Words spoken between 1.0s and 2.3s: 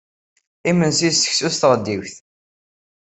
d seksu s tɣeddiwt